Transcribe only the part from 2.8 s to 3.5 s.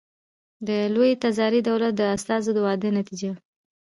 نتیجه ده.